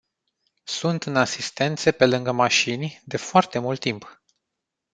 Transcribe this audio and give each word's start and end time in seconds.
Sunt 0.63 1.03
în 1.03 1.15
asistențe 1.15 1.91
pe 1.91 2.05
lângă 2.05 2.31
mașini, 2.31 3.01
de 3.05 3.17
foarte 3.17 3.59
mult 3.59 3.79
timp. 3.79 4.23